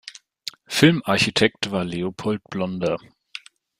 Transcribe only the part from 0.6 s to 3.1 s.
Filmarchitekt war Leopold Blonder.